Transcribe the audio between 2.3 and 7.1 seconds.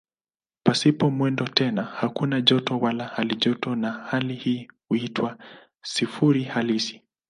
joto wala halijoto na hali hii huitwa "sifuri halisi".